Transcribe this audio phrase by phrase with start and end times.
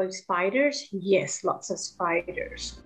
[0.00, 0.88] With spiders?
[0.92, 2.80] Yes, lots of spiders.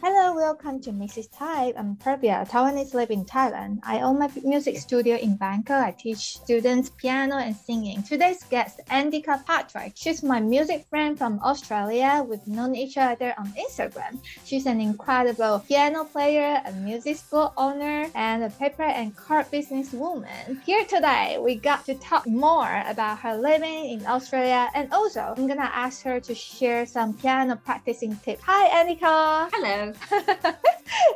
[0.00, 1.28] Hello, welcome to Mrs.
[1.36, 1.72] Thai.
[1.76, 3.80] I'm Pervia, Taiwanese live in Thailand.
[3.82, 5.84] I own my music studio in Bangkok.
[5.84, 8.04] I teach students piano and singing.
[8.04, 9.94] Today's guest, Andhika Patrick.
[9.96, 12.24] She's my music friend from Australia.
[12.24, 14.20] We've known each other on Instagram.
[14.44, 19.92] She's an incredible piano player, a music school owner, and a paper and card business
[19.92, 20.62] woman.
[20.64, 25.48] Here today, we got to talk more about her living in Australia, and also I'm
[25.48, 28.42] gonna ask her to share some piano practicing tips.
[28.46, 29.50] Hi, Andhika.
[29.52, 29.87] Hello.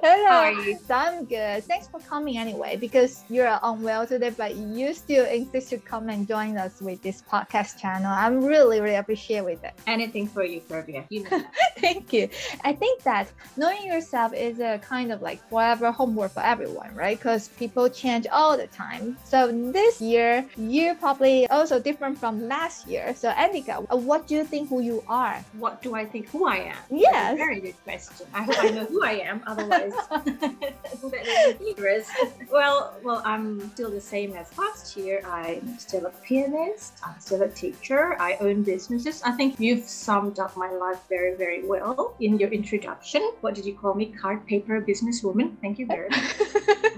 [0.02, 0.26] Hello.
[0.28, 0.78] How are you?
[0.90, 1.64] I'm good.
[1.64, 6.26] Thanks for coming anyway, because you're unwell today, but you still insist to come and
[6.26, 8.10] join us with this podcast channel.
[8.10, 9.74] I'm really, really appreciate with it.
[9.86, 11.04] Anything for you, Pervia.
[11.08, 11.42] You know.
[11.78, 12.28] Thank you.
[12.64, 17.18] I think that knowing yourself is a kind of like forever homework for everyone, right?
[17.18, 19.16] Because people change all the time.
[19.24, 23.14] So this year, you're probably also different from last year.
[23.14, 25.42] So Andhika, what do you think who you are?
[25.58, 26.76] what do I think who I am?
[26.90, 27.36] Yes.
[27.36, 28.26] Very good question.
[28.34, 29.42] I hope I know who I am.
[29.46, 32.08] Otherwise, that is dangerous.
[32.50, 35.20] Well, well, I'm still the same as last year.
[35.26, 36.94] I'm still a pianist.
[37.04, 38.16] I'm still a teacher.
[38.20, 39.22] I own businesses.
[39.22, 43.22] I think you've summed up my life very, very well in your introduction.
[43.40, 44.06] What did you call me?
[44.06, 45.56] Card paper businesswoman.
[45.60, 46.40] Thank you very much.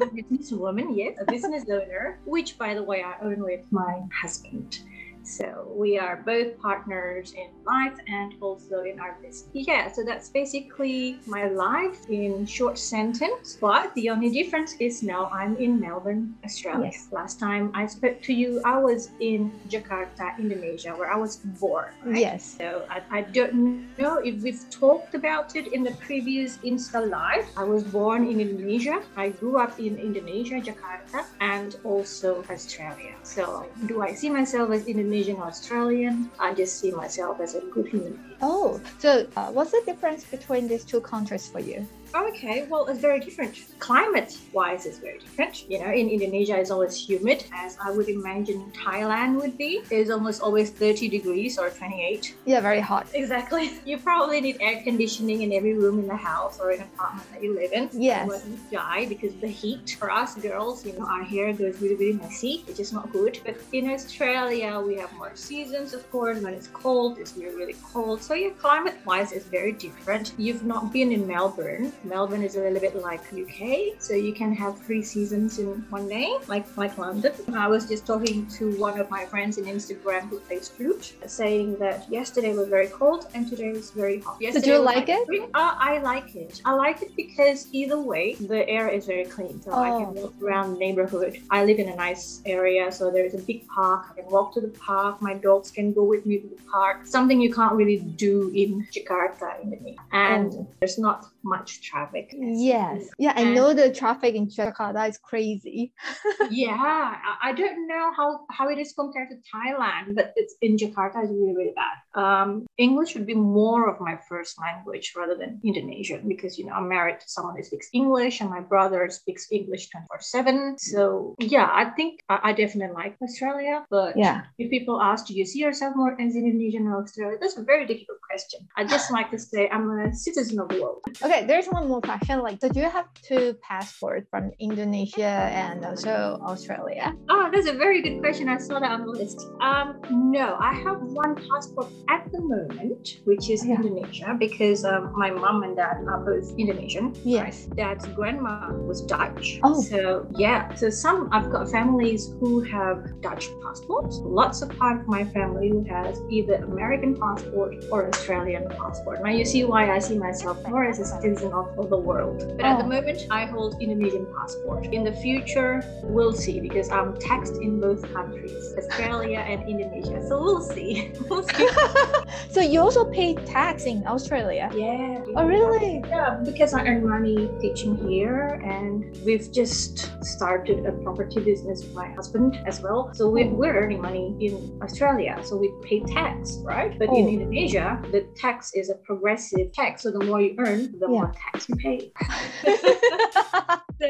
[0.03, 4.81] a businesswoman, yes, a business owner, which, by the way, I own with my husband.
[5.25, 9.49] So we are both partners in life and also in our business.
[9.53, 13.57] Yeah, so that's basically my life in short sentence.
[13.61, 16.91] But the only difference is now I'm in Melbourne, Australia.
[16.93, 17.09] Yes.
[17.11, 21.89] Last time I spoke to you, I was in Jakarta, Indonesia, where I was born.
[22.05, 22.21] right?
[22.21, 22.57] Yes.
[22.59, 27.49] So I, I don't know if we've talked about it in the previous Insta Live.
[27.57, 29.01] I was born in Indonesia.
[29.17, 33.15] I grew up in Indonesia, Jakarta, and also Australia.
[33.23, 36.31] So do I see myself as Indonesian or Australian?
[36.41, 38.37] I just see myself as a good human being.
[38.43, 41.87] Oh, so uh, what's the difference between these two countries for you?
[42.15, 43.65] Okay, well, it's very different.
[43.81, 45.69] Climate wise, it's very different.
[45.69, 49.83] You know, in Indonesia, it's always humid, as I would imagine Thailand would be.
[49.91, 52.37] It's almost always 30 degrees or 28.
[52.45, 53.09] Yeah, very hot.
[53.15, 53.73] Exactly.
[53.85, 57.43] You probably need air conditioning in every room in the house or an apartment that
[57.43, 57.91] you live in.
[57.93, 58.47] Yes.
[58.49, 59.97] You die because the heat.
[59.99, 63.41] For us girls, you know, our hair goes really, really messy, which is not good.
[63.45, 66.39] But in Australia, we have more seasons, of course.
[66.41, 68.23] When it's cold, it's really, really cold.
[68.23, 70.33] So your climate wise is very different.
[70.39, 71.93] You've not been in Melbourne.
[72.05, 76.09] Melbourne is a little bit like UK, so you can have three seasons in one
[76.09, 77.33] day, like like London.
[77.55, 81.77] I was just talking to one of my friends in Instagram who plays flute, saying
[81.79, 84.37] that yesterday was very cold and today is very hot.
[84.41, 85.23] Yesterday you like it?
[85.25, 85.49] spring.
[85.55, 86.61] Uh, I like it.
[86.65, 90.21] I like it because either way, the air is very clean, so I can Oh.
[90.23, 91.41] walk around the neighborhood.
[91.51, 94.07] I live in a nice area, so there is a big park.
[94.11, 95.21] I can walk to the park.
[95.23, 97.07] My dogs can go with me to the park.
[97.07, 100.01] Something you can't really do in Jakarta, Indonesia.
[100.13, 100.67] And Oh.
[100.81, 102.35] there's not much traffic.
[102.37, 103.09] Yes.
[103.19, 105.93] Yeah, I And- know the traffic in Jakarta is crazy.
[106.51, 111.23] yeah, I, don't know how, how it is compared to Thailand, but it's in Jakarta
[111.23, 111.97] it's really really bad.
[112.21, 116.73] Um, English would be more of my first language rather than Indonesian because you know
[116.73, 120.77] I'm married to someone who speaks English and my brother speaks English twenty four seven.
[120.79, 124.43] So yeah, I think I, I definitely like Australia, but Yeah.
[124.59, 127.39] if people ask, do you see yourself more as Indonesian or Australian?
[127.41, 128.61] That's a very difficult question.
[128.77, 130.99] I just like to say I'm a citizen of the world.
[131.23, 132.35] Okay, there's one more question.
[132.43, 135.35] Like, do you have two passports from Indonesia
[135.65, 137.07] and also Australia?
[137.31, 138.49] Oh, that's a very good question.
[138.49, 139.39] I saw that on the list.
[139.61, 143.79] Um, no, I have one passport at the moment, which is Yeah.
[143.79, 147.15] Indonesia, because um, my mom and dad are both Indonesian.
[147.23, 147.55] Yes.
[147.79, 148.57] Dad's grandma
[148.91, 149.47] was Dutch.
[149.63, 149.79] Oh.
[149.91, 152.97] So yeah, so some I've got families who have
[153.27, 154.15] Dutch passports.
[154.43, 159.23] Lots of part of my family who has either American passport or Australian passport.
[159.23, 162.39] Now you see why I see myself more as a citizen of, of the world.
[162.57, 162.89] But at the Oh.
[162.97, 164.87] moment, I hold Indonesian passport.
[164.97, 170.25] In the future, we'll see because I'm taxed in both countries, Australia and Indonesia.
[170.29, 171.13] So we'll see.
[171.29, 171.69] we'll see.
[172.55, 174.71] so you also pay tax in Australia?
[174.73, 175.21] Yeah.
[175.37, 176.01] Oh, really?
[176.09, 181.93] Yeah, because I earn money teaching here, and we've just started a property business with
[181.93, 183.13] my husband as well.
[183.13, 183.61] So we're, Oh.
[183.61, 186.93] we're earning money in Australia, so we pay tax, right?
[186.99, 187.35] But in Oh.
[187.37, 190.03] Indonesia, the tax is a progressive tax.
[190.05, 191.19] So the more you earn, the Yeah.
[191.19, 191.99] more tax you pay.
[194.01, 194.09] so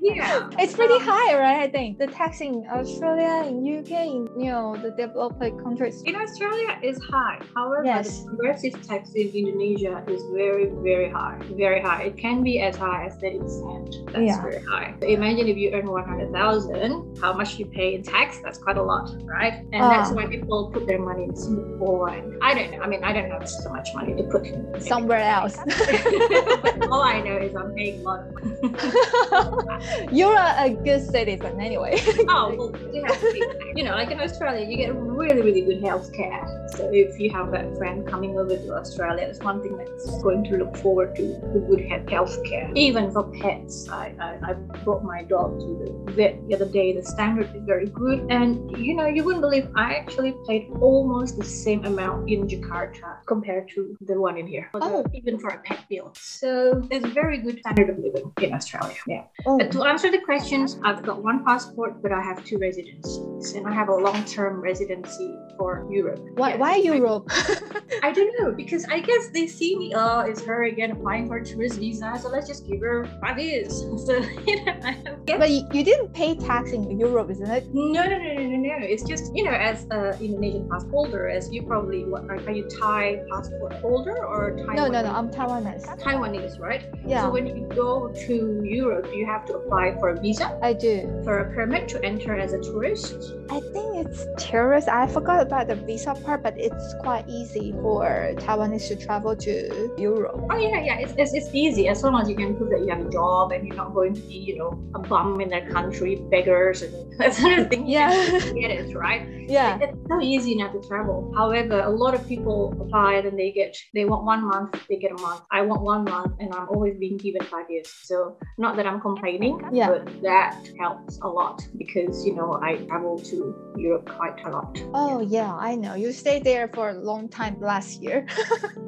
[0.00, 1.60] yeah, It's pretty um, high, right?
[1.66, 5.96] I think the tax in Australia, in UK, in you know the developed countries.
[6.10, 7.38] In Australia is high.
[7.56, 8.06] However, Yes.
[8.22, 11.38] the progressive tax in Indonesia is very, very high.
[11.64, 12.02] Very high.
[12.10, 13.90] It can be as high as 30%.
[14.12, 14.42] That's Yeah.
[14.46, 14.88] very high.
[15.00, 18.28] So imagine if you earn 100,000, how much you pay in tax?
[18.44, 19.54] That's quite a lot, right?
[19.74, 20.16] And that's Ah.
[20.16, 22.08] why people put their money in Singapore.
[22.16, 22.80] And I don't know.
[22.84, 25.56] I mean, I don't have so much money to put Somewhere else.
[25.56, 30.08] but all I know is I'm paying a lot of money.
[30.18, 32.00] You're a, a good citizen anyway.
[32.26, 33.42] Oh, well, you have to be,
[33.76, 36.42] you know, like in Australia, you get really, really good health care.
[36.74, 40.42] So if you have a friend coming over to Australia, it's one thing that's going
[40.44, 41.22] to look forward to
[41.52, 42.70] the good he- health care.
[42.74, 44.52] Even for pets, I, I, I
[44.84, 45.66] brought my dog to
[46.06, 46.92] the vet the other day.
[46.96, 48.26] The standard is very good.
[48.30, 53.13] And, you know, you wouldn't believe I actually paid almost the same amount in Jakarta
[53.26, 54.68] compared to the one in here.
[54.74, 55.04] Oh.
[55.12, 56.12] Even for a pet bill.
[56.14, 58.96] So there's a very good standard of living in Australia.
[59.06, 59.24] Yeah.
[59.46, 63.54] Oh, But to answer the questions, I've got one passport, but I have two residencies,
[63.54, 66.20] and I have a long-term residency for Europe.
[66.34, 67.28] why, why Europe?
[68.02, 69.92] I don't know because I guess they see me.
[69.94, 73.38] Oh, it's her again applying for a tourist visa, so let's just give her five
[73.38, 73.84] years.
[74.04, 77.72] So you know, but you, you didn't pay tax in Europe, isn't it?
[77.72, 78.76] no, no, no, no, no, no.
[78.80, 82.68] It's just you know, as an Indonesian passport holder, as you probably what are, you
[82.94, 84.76] Thai passport holder or Taiwanese?
[84.76, 85.10] No, no, no.
[85.10, 85.84] I'm Taiwanese.
[86.00, 86.82] Taiwanese, right?
[87.04, 90.72] Yeah, So when you go to Europe, you have to apply for a visa, I
[90.74, 90.94] do.
[91.24, 93.16] for a permit to enter as a tourist.
[93.50, 94.86] I think it's tourist.
[94.88, 98.04] I forgot about the visa part, but it's quite easy for
[98.44, 99.54] Taiwanese to travel to
[99.98, 100.40] Europe.
[100.50, 100.98] Oh yeah, yeah.
[101.02, 103.50] It's, it's, it's easy as long as you can prove that you have a job
[103.50, 106.94] and you're not going to be, you know, a bum in their country, beggars and
[107.18, 107.88] that sort of thing.
[107.88, 108.10] Yeah.
[108.60, 109.22] get it right.
[109.48, 109.78] Yeah.
[109.80, 111.32] It's so easy now to travel.
[111.36, 115.12] However, a lot of people apply and they get they want one month, they get
[115.12, 115.42] a month.
[115.50, 117.88] I want one month, and I'm always being given five years.
[118.02, 119.88] So not that I'm complaining, Yeah.
[119.88, 123.36] but that helps a lot because you know I travel to
[123.76, 124.78] Europe quite a lot.
[124.94, 125.94] Oh yeah, I know.
[125.94, 128.26] You stayed there for a long time last year.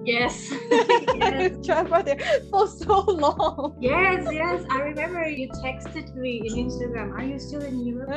[0.07, 0.53] Yes.
[0.71, 1.51] yes.
[1.53, 2.21] you traveled there
[2.51, 3.75] for so long.
[3.81, 4.63] Yes, yes.
[4.71, 7.11] I remember you texted me in Instagram.
[7.19, 8.11] Are you still in Europe?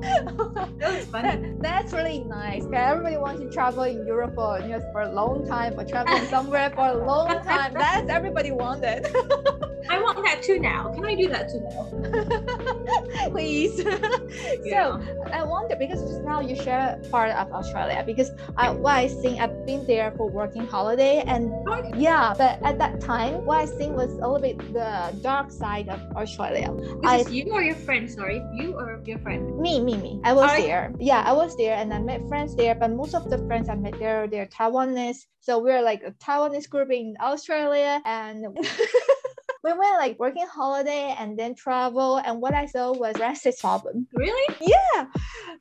[0.00, 1.28] that was funny.
[1.28, 2.64] That- that's really nice.
[2.72, 6.70] Everybody wants to travel in Europe for, know, for a long time, or traveling somewhere
[6.70, 7.74] for a long time.
[7.74, 9.06] That's everybody wanted.
[9.90, 10.92] I want that too now.
[10.94, 12.76] Can I do that too now?
[13.30, 13.80] Please.
[14.62, 14.98] Yeah.
[15.00, 19.08] So I wonder because just now you share part of Australia because I what I
[19.08, 21.50] think I've been there for working holiday and
[21.96, 25.88] yeah, but at that time what I think was a little bit the dark side
[25.88, 26.70] of Australia.
[27.04, 28.08] I- This is you or your friend?
[28.10, 29.58] Sorry, you or your friend?
[29.58, 30.20] Me, me, me.
[30.24, 30.92] I was I- there.
[30.98, 33.74] Yeah, I was there and I met friends there, but most of the friends I
[33.74, 35.26] met there, they're Taiwanese.
[35.40, 38.46] So we're like a Taiwanese group in Australia and
[39.62, 42.16] we went like working holiday and then travel.
[42.18, 44.06] And what I saw was racist problem.
[44.14, 44.56] Really?
[44.60, 45.06] Yeah.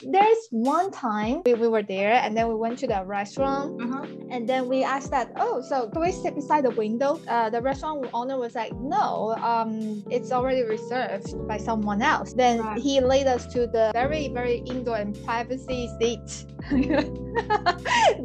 [0.09, 4.05] There's one time we, we were there and then we went to the restaurant Uh-huh.
[4.31, 7.19] and then we asked that, oh, so can we sit beside the window?
[7.27, 12.33] Uh, the restaurant owner was like, no, um, it's already reserved by someone else.
[12.33, 12.79] Then Right.
[12.79, 16.45] he led us to the very, very indoor and privacy seat.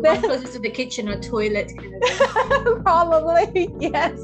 [0.01, 1.71] Then, closest to the kitchen or toilet.
[1.77, 4.19] Kind of probably, yes.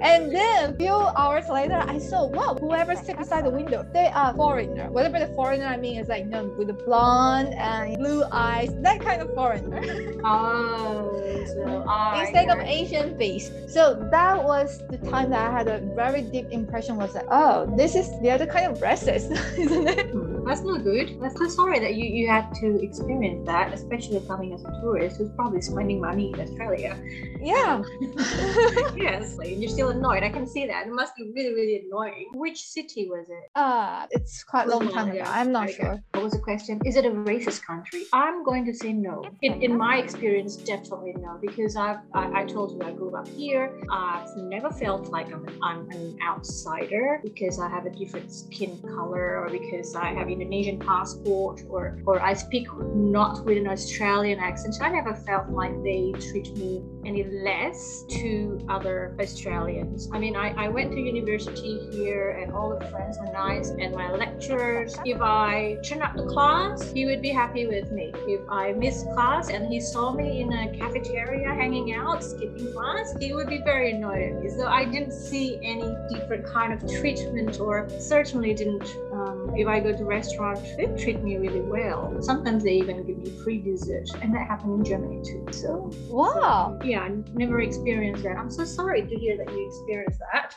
[0.00, 4.32] And then few hours later, I saw, wow, whoever sit beside the window, they are
[4.34, 4.88] foreigner.
[4.88, 8.70] Whatever the foreigner I mean is like, you know, with the blonde and blue eyes,
[8.82, 9.80] that kind of foreigner.
[10.24, 12.22] oh, so I.
[12.22, 13.50] instead of Asian face.
[13.66, 17.66] So that was the time that I had a very deep impression was like, oh,
[17.76, 20.35] this is the other kind of racist, isn't it?
[20.46, 21.18] That's not good.
[21.20, 25.16] That's so sorry that you, you had to experience that, especially coming as a tourist
[25.18, 26.96] who's probably spending money in Australia.
[27.40, 27.82] Yeah.
[28.96, 30.22] yes, like, you're still annoyed.
[30.22, 30.86] I can see that.
[30.86, 32.30] It must be really, really annoying.
[32.34, 33.50] Which city was it?
[33.56, 35.24] uh, it's quite a long time ago.
[35.26, 35.78] I'm not okay.
[35.78, 36.02] sure.
[36.12, 36.80] What was the question?
[36.84, 38.04] Is it a racist country?
[38.12, 39.24] I'm going to say no.
[39.42, 43.26] In, in my experience, definitely no, because I've, I, I told you I grew up
[43.26, 43.76] here.
[43.90, 49.40] I've never felt like I'm, I'm an outsider because I have a different skin color
[49.40, 54.76] or because I have Indonesian passport or, or I speak not with an Australian accent.
[54.80, 60.08] I never felt like they treat me any less to other Australians.
[60.12, 63.94] I mean, I, I went to university here and all the friends were nice and
[63.94, 68.12] my lecturers, if I turn up to class, he would be happy with me.
[68.26, 73.14] If I missed class and he saw me in a cafeteria hanging out, skipping class,
[73.20, 74.50] he would be very annoyed at me.
[74.50, 79.80] So I didn't see any different kind of treatment or certainly didn't, um, if I
[79.80, 82.16] go to restaurant food treat me really well.
[82.20, 85.46] Sometimes they even give me free dessert, and that happened in Germany too.
[85.52, 88.36] So wow, so, yeah, I never experienced that.
[88.36, 90.56] I'm so sorry to hear that you experienced that.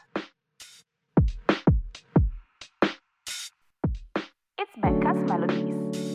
[4.58, 6.09] It's Becca's Melodies.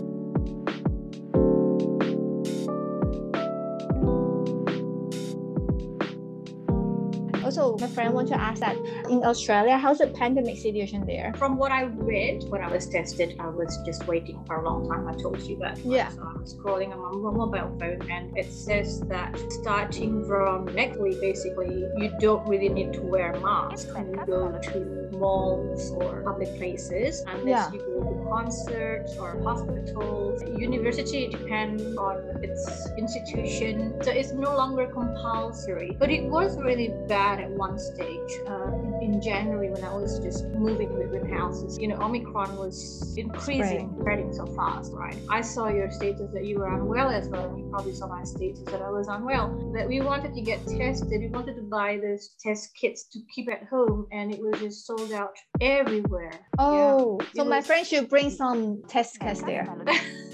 [7.57, 8.75] Also, my friend want to ask that
[9.09, 11.33] in Australia, how's the pandemic situation there?
[11.37, 14.89] From what I read when I was tested, I was just waiting for a long
[14.91, 15.07] time.
[15.07, 15.79] I told you that.
[15.85, 16.09] Yeah.
[16.09, 20.99] So I was scrolling on my mobile phone, and it says that starting from next
[20.99, 25.93] week, basically, you don't really need to wear a mask when you go to malls
[25.93, 27.73] or public places unless Yeah.
[27.73, 30.43] you go to concerts or hospitals.
[30.59, 35.97] University depends on its institution, so it's no longer compulsory.
[36.01, 38.73] But it was really bad at one stage uh,
[39.03, 41.79] in, in January when I was just moving between houses.
[41.79, 45.19] You know, Omicron was increasing, spreading so fast, right?
[45.31, 48.25] I saw your status that you were unwell as well, and you probably saw my
[48.25, 49.49] status that I was unwell.
[49.75, 53.51] That we wanted to get tested, we wanted to buy those test kits to keep
[53.51, 56.33] at home, and it was just sold out everywhere.
[56.59, 59.69] Oh, so It my was- friend should bring some test kits there.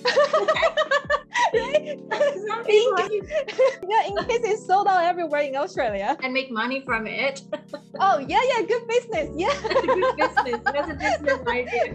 [2.49, 3.23] Some people in,
[3.89, 6.17] yeah, in case it's sold out everywhere in Australia.
[6.23, 7.43] and make money from it.
[8.03, 9.29] Oh yeah, yeah, good business.
[9.37, 9.53] Yeah.
[9.61, 10.61] Good business.
[10.73, 11.95] That's a business idea.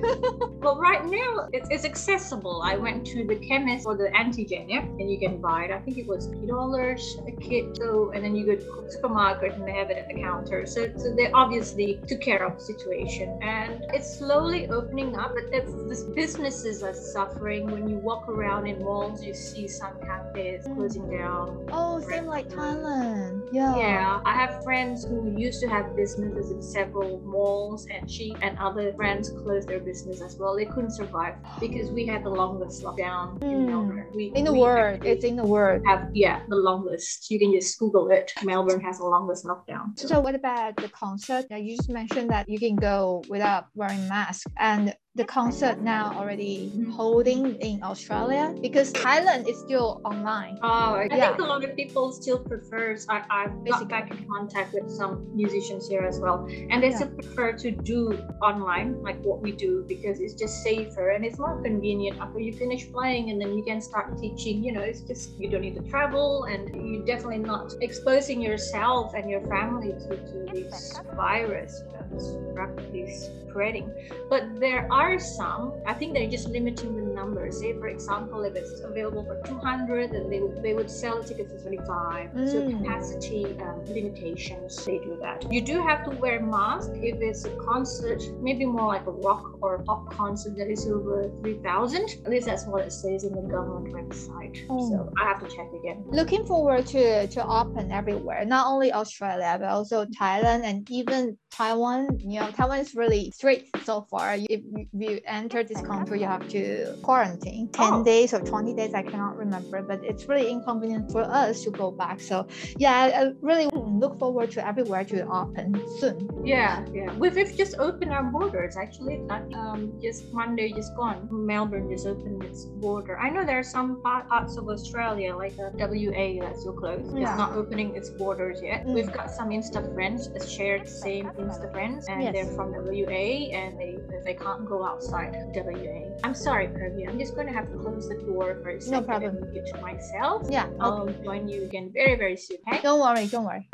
[0.62, 2.62] Well, right now it's, it's accessible.
[2.64, 5.72] I went to the chemist for the antigen, yeah, and you can buy it.
[5.72, 7.78] I think it was two dollars a kit.
[7.78, 10.66] So, and then you go to the supermarket and they have it at the counter.
[10.66, 15.34] So, so they obviously took care of the situation, and it's slowly opening up.
[15.34, 17.68] But it's, this businesses are suffering.
[17.72, 21.68] When you walk around in malls, you see some cafes closing down.
[21.72, 23.42] Oh, same like Thailand.
[23.52, 23.76] Yeah.
[23.76, 28.58] Yeah, I have friends who used to have businesses in several malls, and she and
[28.58, 30.56] other friends closed their business as well.
[30.56, 33.68] They couldn't survive because we had the longest lockdown in Mm.
[33.68, 34.08] Melbourne.
[34.16, 35.82] We, In the world, it's in the world.
[35.86, 37.30] have yeah the longest.
[37.30, 38.32] You can just Google it.
[38.44, 39.98] Melbourne has the longest lockdown.
[40.00, 41.46] So what about the concert?
[41.52, 46.70] You just mentioned that you can go without wearing mask, and the concert now already
[46.76, 46.92] Mhm.
[46.92, 50.60] holding in Australia because Thailand is still online.
[50.62, 51.28] Oh, I Yeah.
[51.32, 53.06] think a lot of people still prefers.
[53.08, 53.88] I, I've Basically.
[53.88, 56.98] got back in contact with some musicians here as well, and they Yeah.
[57.00, 58.00] still prefer to do
[58.42, 62.52] online, like what we do, because it's just safer and it's more convenient after you
[62.52, 64.64] finish playing, and then you can start teaching.
[64.66, 69.14] You know, it's just you don't need to travel, and you're definitely not exposing yourself
[69.16, 71.72] and your family to, to this virus.
[71.88, 72.05] You know,
[72.54, 73.92] rapidly spreading.
[74.30, 75.74] But there are some.
[75.86, 77.60] I think they're just limiting the numbers.
[77.60, 81.52] Say, for example, if it's available for 200, then they would they would sell tickets
[81.54, 82.30] for 25.
[82.52, 82.84] So Mm.
[82.84, 85.38] capacity um, limitations, they do that.
[85.52, 89.44] You do have to wear mask if it's a concert, maybe more like a rock
[89.62, 92.02] or pop concert that is over 3,000.
[92.26, 94.56] At least that's what it says in the government website.
[94.70, 94.90] Oh.
[94.90, 96.04] So I have to check again.
[96.12, 102.20] Looking forward to to open everywhere, not only Australia but also Thailand and even Taiwan.
[102.20, 104.36] You know, Taiwan is really strict so far.
[104.38, 104.62] If
[104.94, 108.04] you- enter this country, you have to quarantine 10 Oh.
[108.04, 108.94] days or 20 days.
[108.94, 112.20] I cannot remember, but it's really inconvenient for us to go back.
[112.20, 112.48] So
[112.78, 116.20] yeah, I, I really look forward to everywhere to open soon.
[116.44, 117.14] Yeah, yeah.
[117.18, 119.18] We've, we've just opened our borders actually.
[119.18, 121.28] Not, um, just Monday, just gone.
[121.32, 123.18] Melbourne just opened its border.
[123.18, 127.16] I know there are some parts of Australia, like uh, WA, that's still closed.
[127.16, 127.30] Yeah.
[127.30, 128.86] It's not opening its borders yet.
[128.86, 128.94] Mm.
[128.94, 132.34] We've got some Insta friends that share the same Insta friends, and Yes.
[132.34, 136.02] they're from WA, and they they can't go outside WA.
[136.24, 137.08] I'm sorry, Kirby.
[137.08, 139.38] I'm just going to have to close the door for a second problem.
[139.38, 140.48] and leave to myself.
[140.50, 141.24] Yeah, I'll okay.
[141.24, 142.58] join you again very, very soon.
[142.68, 142.82] Okay?
[142.82, 143.70] Don't worry, don't worry.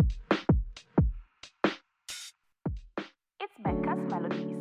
[3.40, 4.58] It's Becca's melodies.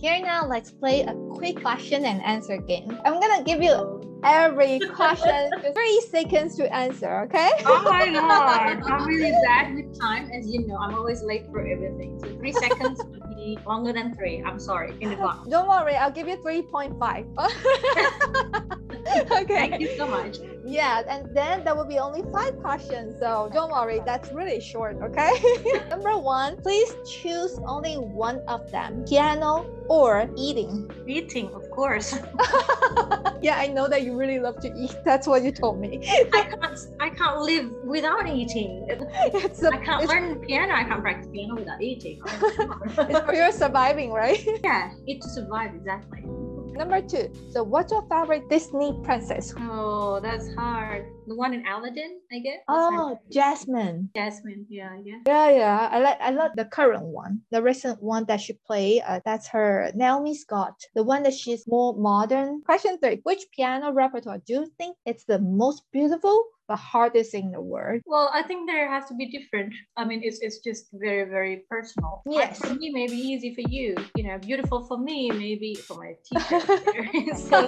[0.00, 2.96] Here now, let's play a quick question and answer game.
[3.04, 7.50] I'm gonna give you So- every question three seconds to answer, okay?
[7.66, 10.30] Oh my god, I'm really bad with time.
[10.30, 12.18] As you know, I'm always late for everything.
[12.20, 13.00] So three seconds
[13.40, 14.42] be longer than three.
[14.44, 15.48] I'm sorry in advance.
[15.48, 17.00] Don't worry, I'll give you 3.5.
[19.42, 19.44] okay.
[19.46, 20.38] Thank you so much.
[20.64, 23.18] Yeah, and then there will be only five questions.
[23.18, 25.32] So don't worry, that's really short, okay?
[25.90, 30.90] Number one, please choose only one of them piano or eating.
[31.06, 32.14] Eating, of course.
[33.42, 34.94] yeah, I know that you really love to eat.
[35.04, 35.98] That's what you told me.
[36.32, 36.60] I can't.
[37.00, 38.86] I can't live without eating.
[38.88, 40.74] it's, a, I can't learn piano.
[40.74, 42.22] I can't practice piano without eating.
[42.24, 44.44] it's for your surviving, right?
[44.64, 45.74] yeah, eat to survive.
[45.74, 46.22] Exactly.
[46.74, 49.52] Number two, so what's your favorite Disney princess?
[49.58, 51.04] Oh, that's hard.
[51.26, 52.60] the one in Aladdin, I guess.
[52.68, 53.18] Oh.
[53.30, 54.08] Jasmine.
[54.16, 54.66] Jasmine.
[54.68, 55.18] Yeah, yeah.
[55.26, 55.88] Yeah, yeah.
[55.92, 59.02] I like I love the current one, the recent one that she played.
[59.06, 60.74] Uh, that's her Naomi Scott.
[60.94, 62.62] The one that she's more modern.
[62.62, 67.50] Question three: Which piano repertoire do you think it's the most beautiful but hardest in
[67.50, 68.00] the world?
[68.06, 69.74] Well, I think there has to be different.
[69.96, 72.22] I mean, it's it's just very very personal.
[72.24, 72.58] Like Yes.
[72.62, 73.88] for me, maybe easy for you.
[74.16, 76.60] You know, beautiful for me, maybe for my teacher.
[77.50, 77.66] so,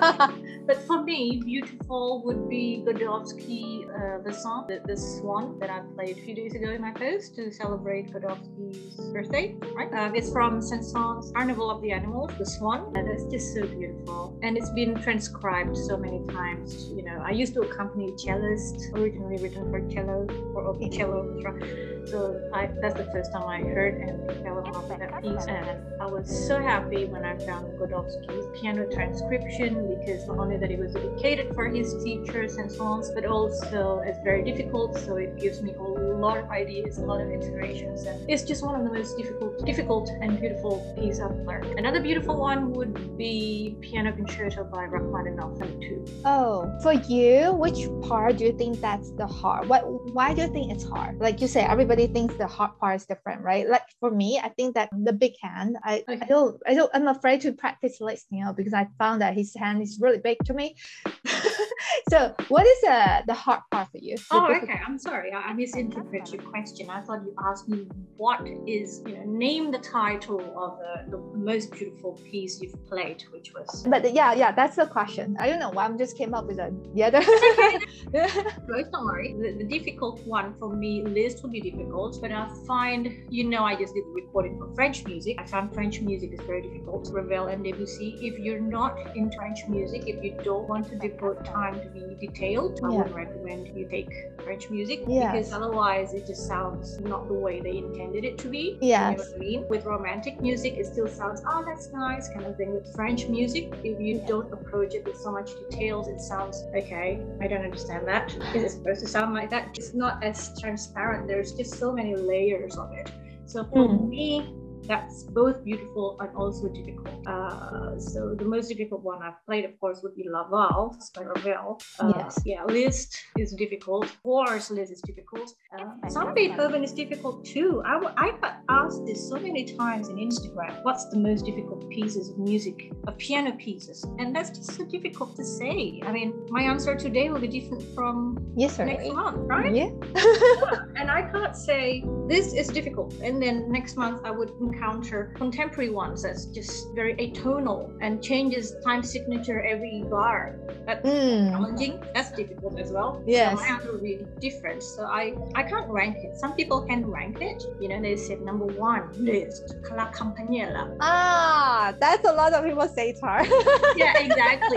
[0.69, 5.81] but for me, beautiful would be Godowsky, uh, the song, the, the Swan that I
[5.95, 9.57] played a few days ago in my post to celebrate Godowsky's birthday.
[9.75, 9.93] Right?
[9.99, 14.39] Um, it's from Saint-Saëns' Carnival of the Animals, the Swan, and it's just so beautiful.
[14.45, 16.89] And it's been transcribed so many times.
[16.97, 21.92] You know, I used to accompany cellists, originally written for cello or open cello.
[22.07, 25.47] So I, that's the first time I heard and fell in love with that piece.
[25.47, 30.71] And I was so happy when I found Godowsky's piano transcription because not only that
[30.71, 34.99] it was dedicated for his teachers and so on, but also it's very difficult.
[34.99, 38.65] So it gives me a lot of ideas, a lot of inspirations, and it's just
[38.65, 41.79] one of the most difficult, difficult and beautiful pieces I've learned.
[41.79, 46.05] Another beautiful one would be Piano Concerto by Rachmaninoff too.
[46.25, 49.69] Oh, for you, which part do you think that's the hard?
[49.69, 49.83] What?
[50.13, 51.21] Why do you think it's hard?
[51.21, 53.69] Like you say, everybody thinks the hard part is different, right?
[53.69, 57.09] Like for me, I think that the big hand, I, I don't, I don't, I'm
[57.09, 60.55] afraid to practice listening out because I found that his hand is really big to
[60.55, 60.77] me.
[62.11, 64.17] so, what is uh, the hard part for you?
[64.31, 64.81] Oh, okay.
[64.87, 65.33] I'm sorry.
[65.33, 66.91] I, I misinterpreted your question.
[66.91, 71.19] I thought you asked me what is, you know, name the title of the, the
[71.37, 73.85] most beautiful piece you've played, which was.
[73.89, 75.37] But yeah, yeah, that's the question.
[75.39, 77.21] I don't know why I'm just came up with a, the other.
[77.21, 77.81] Right,
[78.93, 79.35] don't worry.
[79.39, 83.65] The, the difficult one for me, Liszt would be difficult, but I find, you know,
[83.65, 85.37] I just did the recording for French music.
[85.41, 87.09] I found French music is very difficult.
[87.13, 88.19] Ravel and Debussy.
[88.23, 92.17] If you're not in French music, if you don't want to devote time to be
[92.21, 93.03] detailed, I Yeah.
[93.03, 94.11] would recommend you take
[94.45, 95.33] French music Yes.
[95.33, 98.79] because otherwise it just sounds not the way they intended it to be.
[99.11, 99.67] You know what I mean?
[99.69, 102.73] With romantic music, it still sounds, oh, that's nice, kind of thing.
[102.75, 104.27] With French music, if you Yeah.
[104.27, 108.35] don't approach it with so much details, it sounds, okay, I don't understand that.
[108.55, 109.69] Is it supposed to sound like that?
[109.79, 111.29] It's not as transparent.
[111.29, 113.11] There's just so many layers of it.
[113.47, 114.09] So for Mm.
[114.09, 114.55] me,
[114.87, 117.09] that's both beautiful and also difficult.
[117.27, 121.23] Uh, so the most difficult one I've played, of course, would be La Valse by
[121.25, 121.81] Ravel.
[121.99, 122.41] Uh, Yes.
[122.45, 124.07] Yeah, Liszt is difficult.
[124.25, 125.55] Wars Liszt is difficult.
[125.79, 127.83] Uh, some Beethoven is difficult too.
[127.87, 130.83] I, w- I got asked this so many times in Instagram.
[130.83, 134.05] What's the most difficult pieces of music, of piano pieces?
[134.19, 136.01] And that's just so difficult to say.
[136.05, 138.85] I mean, my answer today will be different from yes, sir.
[138.85, 139.75] next month, right?
[139.75, 139.91] Yeah.
[140.97, 145.91] and I can't say this is difficult, and then next month I would encounter contemporary
[145.91, 150.57] ones that's just very atonal and changes time signature every bar.
[150.87, 151.51] That's Mm.
[151.51, 151.95] challenging.
[152.15, 153.23] That's difficult as well.
[153.27, 153.51] Yes.
[153.59, 154.83] So my answer will different.
[154.83, 156.37] So I I can't rank it.
[156.37, 157.63] Some people can rank it.
[157.81, 160.83] You know, they said number one Liszt, La Campanella.
[161.01, 163.47] Ah, that's a lot of people say hard.
[164.03, 164.77] Yeah, exactly.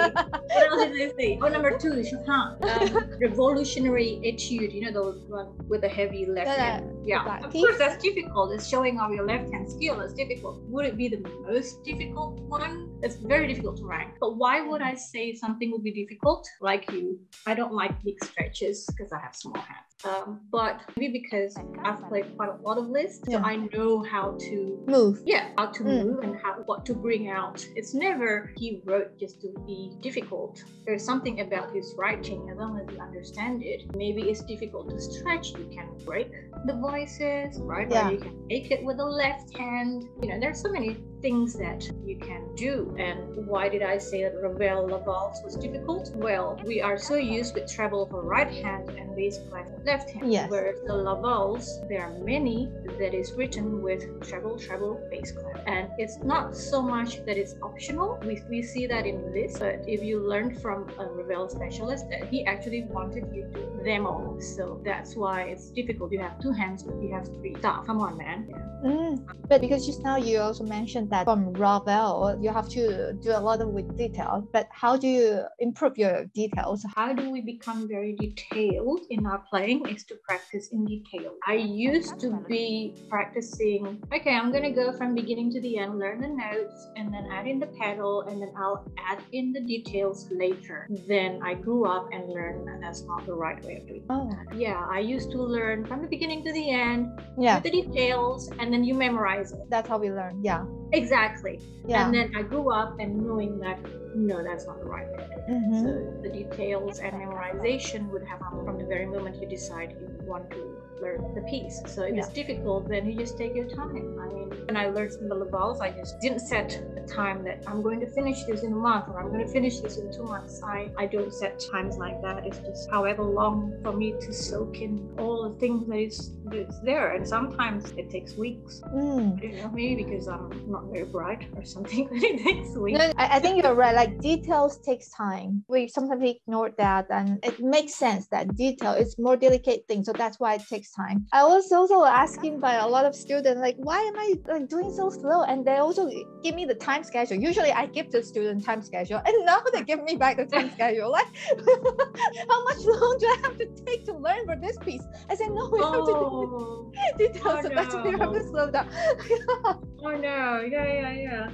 [0.55, 1.29] what else did they say?
[1.41, 2.43] Oh, number two, Chopin.
[2.75, 2.89] Um,
[3.21, 4.71] revolutionary etude.
[4.75, 5.03] You know, the
[5.37, 6.83] one with the heavy left Yeah, hand.
[7.11, 8.47] Yeah, of course that's difficult.
[8.55, 9.84] It's showing off your left hand skill.
[9.93, 10.61] It's difficult.
[10.69, 12.99] Would it be the most difficult one?
[13.03, 14.15] It's very difficult to rank.
[14.19, 16.47] But why would I say something would be difficult?
[16.59, 19.84] Like you, I don't like big stretches because I have small hands.
[20.03, 23.37] Um, but maybe because I've played quite a lot of Liszts, Yeah.
[23.39, 25.21] so I know how to Move.
[25.25, 26.05] yeah how to Mm.
[26.05, 30.63] move and how what to bring out it's never he wrote just to be difficult
[30.85, 34.99] there's something about his writing as long as you understand it maybe it's difficult to
[34.99, 36.29] stretch you can break
[36.65, 38.09] the voices right Yeah.
[38.09, 41.53] or you can make it with the left hand you know there's so many things
[41.55, 42.95] that you can do.
[42.99, 46.11] And why did i say that ravel La Valse was difficult?
[46.25, 50.07] Well we are so used with treble for right hand and bass clef for left
[50.11, 50.51] hand Yes.
[50.51, 52.59] whereas the La Valse there are many
[52.99, 57.55] that is written with treble treble bass clef and it's not so much that it's
[57.69, 58.09] optional.
[58.27, 62.23] We, we see that in this but if you learn from a ravel specialist that
[62.31, 64.39] he actually wanted you to do them all.
[64.39, 66.11] So that's why it's difficult.
[66.11, 67.55] You have two hands but you have three.
[67.57, 68.39] Stop come on man.
[68.85, 69.13] Mm.
[69.49, 73.39] But because just now you also mentioned that from Ravel, you have to do a
[73.39, 74.47] lot of with detail.
[74.51, 76.85] But how do you improve your details?
[76.95, 81.31] how do we become very detailed in our playing is to practice in detail.
[81.47, 86.21] I used to be practicing, okay, I'm gonna go from beginning to the end, learn
[86.21, 90.27] the notes, and then add in the pedal, and then I'll add in the details
[90.31, 90.87] later.
[91.07, 94.05] Then I grew up and learned that that's not the right way of doing it.
[94.09, 97.59] Oh, Yeah, I used to learn from the beginning to the end yeah.
[97.59, 99.69] the details, and then you memorize it.
[99.69, 100.41] That's how we learn.
[100.43, 100.65] Yeah.
[100.91, 101.59] Exactly.
[101.87, 102.05] Yeah.
[102.05, 103.79] And then I grew up and knowing that
[104.15, 105.27] no, that's not the right way.
[105.49, 105.81] Mhm.
[105.83, 110.07] So the details and memorization would have come from the very moment you decide you
[110.25, 111.81] want to learn the piece.
[111.87, 114.19] So if it's difficult, then you just take your time.
[114.19, 117.43] I mean, when I learned from the La Valse, I just didn't set a time
[117.43, 119.97] that I'm going to finish this in a month or I'm going to finish this
[119.97, 120.61] in two months.
[120.63, 122.45] I, I don't set times like that.
[122.45, 126.79] It's just however long for me to soak in all the things that is that's
[126.79, 127.13] there.
[127.13, 128.81] And sometimes it takes weeks.
[128.93, 129.37] Mm.
[129.37, 132.99] I don't know, maybe because I'm not very bright or something, but it takes weeks.
[132.99, 133.95] No, I, I think you're right.
[133.95, 135.63] Like details takes time.
[135.67, 140.03] We sometimes ignore that, and it makes sense that detail is more delicate thing.
[140.03, 141.25] So that's why it takes time.
[141.33, 144.91] I was also asking by a lot of students, like, why am I like doing
[144.93, 145.43] so slow?
[145.43, 146.09] And they also
[146.43, 147.37] give me the time schedule.
[147.37, 150.69] Usually, I give the student time schedule, and now they give me back the time
[150.71, 151.11] schedule.
[151.11, 151.27] Like,
[152.49, 155.03] how much long do I have to take to learn for this piece?
[155.29, 158.33] I said, no, we have to Oh, do details, oh so that's why you have
[158.33, 158.87] to slow down.
[160.03, 161.47] oh no, yeah, yeah, yeah.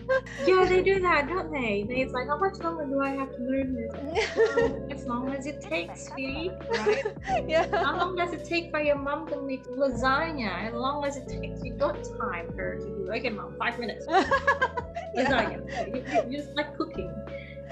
[0.46, 1.84] Yeah, they do that, don't they?
[1.88, 3.92] They- It's like, how much longer do I have to learn this?
[4.56, 7.04] Oh, as long as it takes, sweetie, right?
[7.48, 7.66] yeah.
[7.84, 10.68] How long does it take for your mom to make lasagna?
[10.68, 13.12] As long as it takes, you got time for her to do.
[13.12, 14.06] Okay, mom, five minutes.
[15.14, 15.26] Yeah.
[15.26, 15.88] Lasagna.
[15.94, 17.12] You, you, you just like cooking.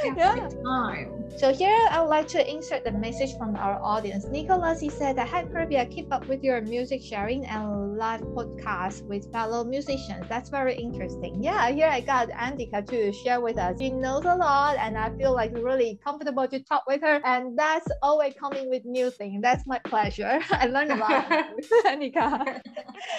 [0.03, 0.49] Yeah.
[0.63, 1.29] time.
[1.37, 4.25] So here I would like to insert the message from our audience.
[4.25, 9.05] Nicholas, he said that Hi Pervia, keep up with your music sharing and live podcast
[9.07, 10.25] with fellow musicians.
[10.27, 11.43] That's very interesting.
[11.43, 13.79] Yeah, here I got Andhika to share with us.
[13.79, 17.21] She knows a lot and I feel like really comfortable to talk with her.
[17.23, 19.41] And that's always coming with new things.
[19.41, 20.39] That's my pleasure.
[20.51, 21.25] I learned a lot,
[21.85, 22.61] Andhika.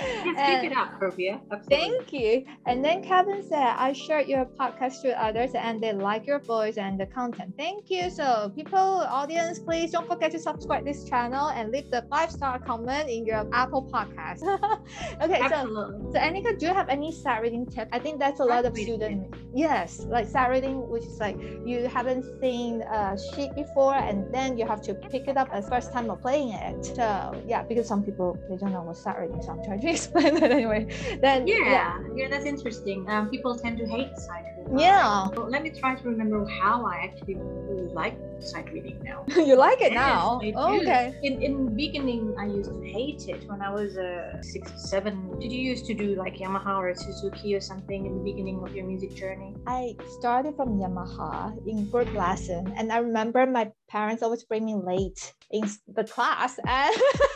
[0.03, 0.91] Yes, And- keep it up.
[1.01, 1.41] Absolutely.
[1.69, 2.45] Thank you.
[2.67, 6.70] And then Kevin said, I shared your podcast to others and they like your voice
[6.79, 7.55] and the content.
[7.57, 8.11] Thank you.
[8.11, 12.59] So, people, audience, please don't forget to subscribe this channel and leave the five star
[12.59, 14.43] comment in your Apple podcast.
[15.23, 15.45] okay, so.
[15.45, 16.13] Absolutely.
[16.13, 17.89] So Andhika, do you have any sight reading tip?
[17.93, 19.37] I think that's a lot of students.
[19.55, 24.59] Yes, like sight reading, which is like you haven't seen a sheet before, and then
[24.59, 26.85] you have to pick it up as first time of playing it.
[26.85, 29.91] So yeah, because some people they don't know what sight reading, so I'm trying to
[29.97, 30.87] explain that anyway.
[31.21, 33.09] Then Yeah, yeah, that's interesting.
[33.09, 34.60] Um, people tend to hate sight reading.
[34.77, 39.25] Yeah, let me try to remember how I actually really like sight reading now.
[39.37, 40.41] you like it Yes, now.
[40.41, 40.53] Do.
[40.57, 41.13] okay.
[41.23, 45.39] In in beginning, I used to hate it when I was uh, six, seven.
[45.41, 48.75] Did you used to do like Yamaha or Suzuki or something in the beginning of
[48.75, 49.55] your music journey?
[49.67, 54.75] I started from Yamaha in group lesson, and I remember my parents always bring me
[54.75, 56.95] late in the class, and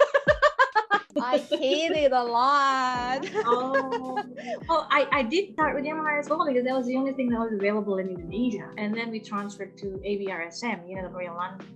[1.21, 3.29] I hated a lot.
[3.47, 4.23] Oh,
[4.69, 7.29] oh, I, I did start with Yamaha as well because that was the only thing
[7.31, 8.69] that was available in Indonesia.
[8.79, 11.67] And then we transferred to ABRSM, you know, the Royal London,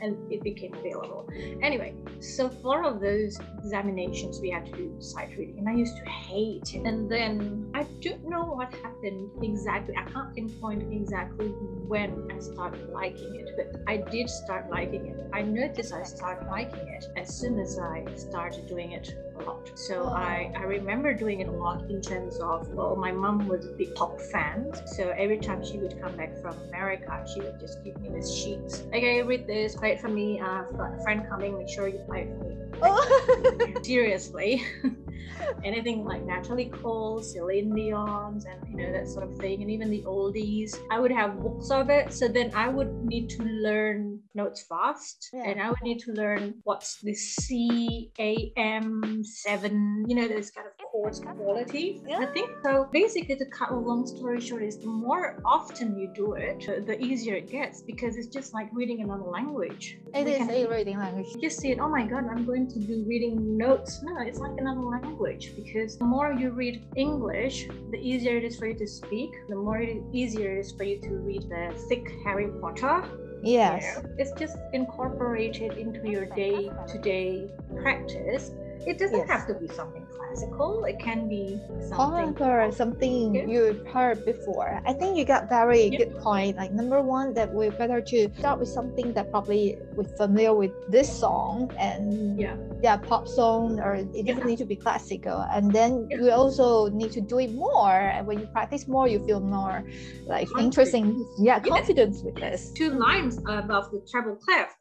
[0.00, 1.28] and it became available.
[1.62, 5.74] Anyway, so for all of those examinations, we had to do sight reading, and I
[5.74, 6.86] used to hate it.
[6.86, 9.94] And then I don't know what happened exactly.
[9.96, 11.48] I can't pinpoint exactly
[11.88, 15.16] when I started liking it, but I did start liking it.
[15.32, 19.70] I noticed I started liking it as soon as I started doing it a lot.
[19.74, 23.66] So I, I remember doing it a lot in terms of, well, my mom was
[23.66, 24.72] a big pop fan.
[24.86, 28.32] So every time she would come back from America, she would just give me this
[28.32, 28.84] sheet.
[28.88, 30.40] Okay, read this, play it for me.
[30.40, 32.56] Uh, I've got a friend coming, make sure you play it for me.
[32.82, 33.74] Oh.
[33.82, 34.62] Seriously.
[35.64, 39.90] Anything like Natalie Cole, Celine Dion's, and you know that sort of thing, and even
[39.90, 40.78] the oldies.
[40.90, 45.30] I would have books of it, so then I would need to learn notes fast,
[45.32, 45.44] Yeah.
[45.48, 50.50] and I would need to learn what's the C A M seven, you know, those
[50.50, 52.02] kind of chords quality.
[52.12, 52.88] I think so.
[52.92, 56.80] Basically, to cut a long story short, is the more often you do it, the-
[56.80, 59.98] the easier it gets because it's just like reading another language.
[60.14, 61.26] It We is a reading language.
[61.34, 64.02] you just see it, oh my god, I'm going to do reading notes.
[64.02, 68.58] No, it's like another language because the more you read English, the easier it is
[68.58, 71.64] for you to speak, the more it easier it is for you to read the
[71.88, 73.04] thick Harry Potter.
[73.44, 73.96] You Yes.
[73.96, 74.10] know.
[74.18, 77.50] It's just incorporated into your day to day
[77.82, 78.50] practice.
[78.86, 79.28] It doesn't Yes.
[79.28, 80.03] have to be something
[80.34, 81.96] classical, it can be something.
[81.98, 82.10] Oh,
[82.44, 83.46] However, something Yeah.
[83.46, 84.80] you've heard before.
[84.86, 85.98] I think you got very Yeah.
[85.98, 86.56] good point.
[86.56, 90.72] Like number one, that we're better to start with something that probably we're familiar with
[90.90, 92.56] this song and Yeah.
[92.82, 95.38] yeah, pop song or it doesn't need to be classical.
[95.54, 97.92] And then you also need to do it more.
[98.14, 99.84] And when you practice more, you feel more
[100.26, 100.64] like Confident.
[100.64, 101.26] interesting.
[101.38, 101.76] Yeah, Yeah.
[101.76, 102.72] confidence with this.
[102.74, 104.74] two lines above the treble clef.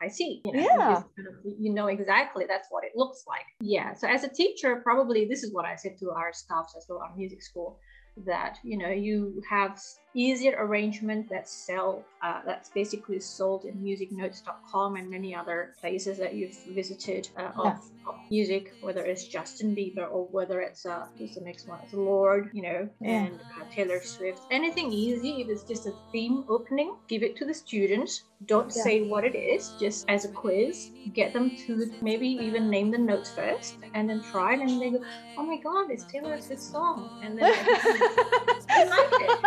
[0.00, 0.42] I see.
[0.44, 0.92] You know, Yeah.
[0.94, 3.46] just kind of- you know exactly that's what it looks like.
[3.60, 3.94] Yeah.
[3.94, 6.98] So as a teacher, probably this is what I said to our staffs as well,
[6.98, 7.78] our music school,
[8.24, 9.78] that you know you have
[10.16, 16.34] easier arrangement that sell uh, that's basically sold in musicnotes.com and many other places that
[16.34, 17.74] you've visited uh, of,
[18.08, 21.78] of music, whether it's Justin Bieber or whether it's uh, who's the next one?
[21.84, 23.24] It's Lorde, you know, Yeah.
[23.26, 24.40] and uh, Taylor Swift.
[24.50, 28.24] Anything easy, if it's just a theme opening, give it to the students.
[28.46, 28.82] Don't Yeah.
[28.82, 30.90] say what it is, just as a quiz.
[31.12, 34.90] Get them to maybe even name the notes first, and then try it, and they
[34.90, 35.00] go,
[35.38, 37.52] "Oh my God, it's Taylor Swift's song," and then
[38.74, 39.38] they like it.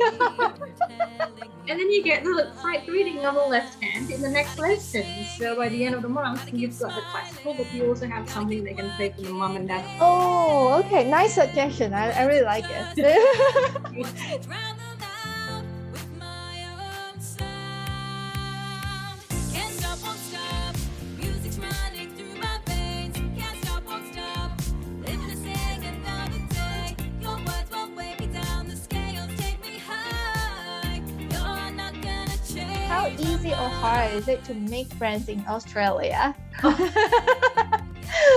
[1.68, 5.04] And then you get the sight reading on the left hand in the next lesson.
[5.38, 8.28] So by the end of the month, you've got the classical, but you also have
[8.28, 9.84] something they can play for the mom and dad.
[10.00, 11.08] oh, okay.
[11.08, 11.94] Nice suggestion.
[11.94, 12.96] I, I really like it.
[34.20, 36.34] or hard is it to make friends in Australia?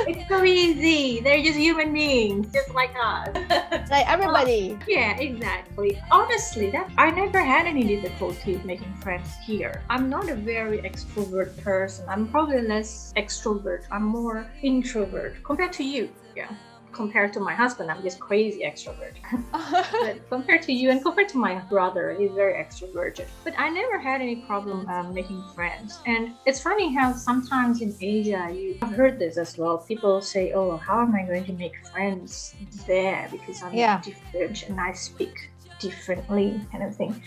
[0.05, 1.21] It's so easy.
[1.21, 3.29] They're just human beings, just like us.
[3.89, 4.77] like everybody.
[4.87, 5.99] yeah, exactly.
[6.11, 9.81] Honestly, that I never had any difficulty making friends here.
[9.89, 12.05] I'm not a very extrovert person.
[12.07, 13.85] I'm probably less extrovert.
[13.91, 16.09] I'm more introvert compared to you.
[16.35, 16.49] Yeah.
[16.93, 19.15] Compared to my husband, I'm just crazy extrovert.
[19.51, 23.27] but compared to you and compared to my brother, he's very extroverted.
[23.43, 25.99] But I never had any problem um, making friends.
[26.05, 29.79] And it's funny how sometimes in Asia, you I've heard this as well.
[29.79, 32.55] People say, "Oh, how am I going to make friends
[32.87, 33.99] there because I'm Yeah.
[34.01, 35.35] different and I speak
[35.79, 37.21] differently," kind of thing.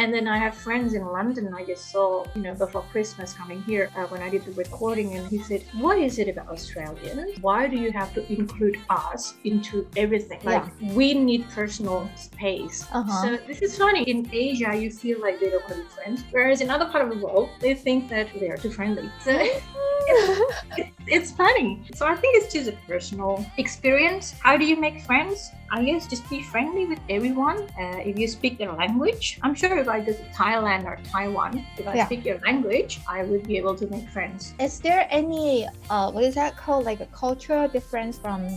[0.00, 1.52] And then I have friends in London.
[1.52, 5.14] I just saw, you know, before Christmas coming here uh, when I did the recording,
[5.16, 7.38] and he said, "What is it about Australians?
[7.42, 10.40] Why do you have to include us into everything?
[10.42, 13.22] Like we need personal space." Uh-huh.
[13.22, 14.04] So this is funny.
[14.04, 17.04] In Asia, you feel like they don't want to be friends, whereas in other part
[17.04, 19.10] of the world, they think that they are too friendly.
[19.20, 19.32] So
[20.76, 21.82] it's, it's funny.
[21.94, 24.34] So I think it's just a personal experience.
[24.42, 25.50] How do you make friends?
[25.72, 27.68] I guess just be friendly with everyone.
[27.78, 31.64] Uh, if you speak their language, I'm sure if I go to Thailand or Taiwan,
[31.78, 32.06] if I Yeah.
[32.06, 34.54] speak your language, I would be able to make friends.
[34.58, 38.48] Is there any uh what is that called like a cultural difference from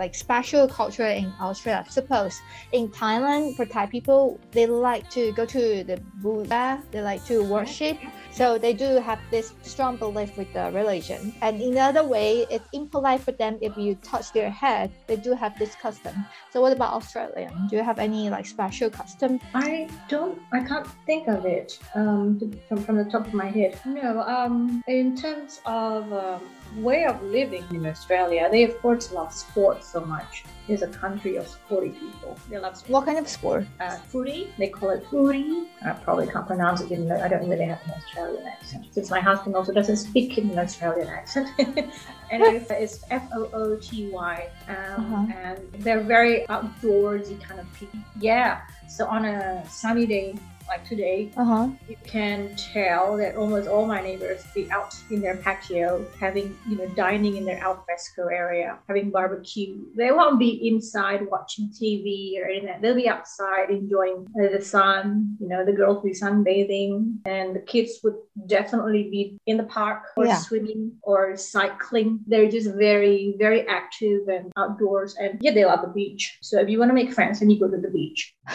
[0.00, 1.84] like special culture in Australia?
[1.88, 2.40] Suppose
[2.72, 7.44] in Thailand for Thai people they like to go to the Buddha, they like to
[7.44, 7.96] worship.
[8.32, 11.34] So they do have this strong belief with the religion.
[11.42, 14.90] And in the other way, it's impolite for them if you touch their head.
[15.06, 16.14] They do have this custom.
[16.52, 17.52] So what about Australian?
[17.68, 19.40] Do you have any like special custom?
[19.52, 23.78] I don't, I can't think of it um, from, from the top of my head.
[23.84, 26.40] No, um, in terms of um,
[26.76, 30.44] way of living in Australia, they of course love sports so much.
[30.68, 32.38] It's a country of sporty people.
[32.48, 32.90] They love sports.
[32.90, 33.66] What kind of sport?
[33.80, 35.64] Uh, footy, they call it footy.
[35.84, 38.86] I probably can't pronounce it, even though I don't really have an Australian accent.
[38.92, 41.48] Since my husband also doesn't speak in an Australian accent.
[41.58, 44.48] and it's- it's F O O T Y.
[44.68, 45.26] Um, Uh-huh.
[45.42, 47.98] And they're very outdoorsy kind of people.
[48.20, 48.60] Yeah.
[48.88, 50.34] So on a sunny day
[50.70, 51.68] like today, Uh huh.
[51.88, 56.76] you can tell that almost all my neighbors be out in their patio having you
[56.78, 59.76] know dining in their alfresco area having barbecue.
[59.96, 65.48] They won't be inside watching tv or anything they'll be outside enjoying the sun you
[65.48, 67.16] know the girls will be sunbathing.
[67.26, 68.14] And the kids would
[68.46, 70.36] definitely be in the park or Yeah.
[70.36, 72.20] swimming or cycling.
[72.26, 75.16] They're just very very active and outdoors.
[75.16, 76.38] And yeah they love the beach.
[76.42, 78.20] So if you want to make friends then you go to the beach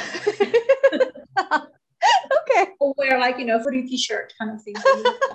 [2.56, 2.72] okay.
[2.86, 4.76] or wear like you know footy t-shirt kind of thing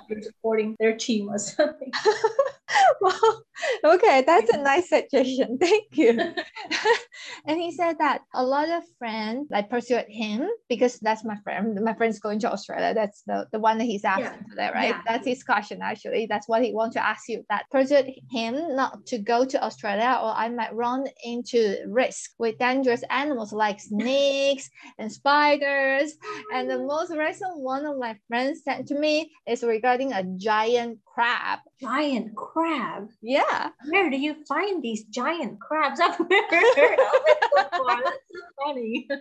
[0.09, 1.91] you're supporting their team or something
[3.01, 3.43] well,
[3.83, 5.57] okay, that's a nice suggestion.
[5.61, 6.09] Thank you.
[7.47, 11.79] and he said that a lot of friends like pursued him because that's my friend.
[11.81, 12.93] My friend's going to Australia.
[12.93, 14.49] That's the, the one that he's asking Yeah.
[14.49, 14.89] today, right?
[14.89, 15.01] Yeah.
[15.07, 16.27] That's his question actually.
[16.27, 17.43] That's what he wants to ask you.
[17.49, 22.57] That pursued him not to go to Australia or I might run into risk with
[22.57, 26.13] dangerous animals like snakes and spiders.
[26.53, 26.85] And the oh.
[26.85, 27.11] most
[27.41, 31.59] recent one of my friends sent to me is regarding a giant crab.
[31.81, 33.69] giant crab Yeah.
[33.89, 38.41] where do you find these giant crabs i've never heard of it before that's so
[38.65, 39.07] funny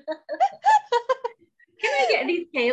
[1.81, 2.27] can i get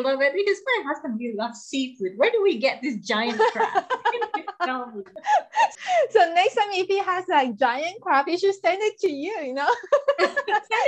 [0.06, 3.86] of it because my husband really loves seafood where do we get this giant crab
[4.12, 5.04] Can you tell me?
[6.12, 9.34] So next time if he has like giant crab, he should send it to you,
[9.44, 9.68] you know,
[10.20, 10.38] Send